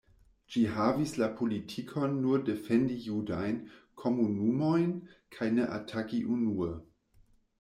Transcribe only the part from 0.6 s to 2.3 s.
havis la politikon